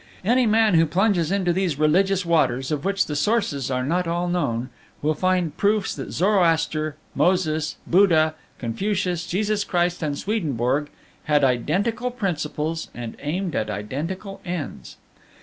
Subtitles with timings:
[0.25, 4.27] "Any man who plunges into these religious waters, of which the sources are not all
[4.27, 4.71] known,
[5.03, 10.89] will find proofs that Zoroaster, Moses, Buddha, Confucius, Jesus Christ, and Swedenborg
[11.25, 14.97] had identical principles and aimed at identical ends.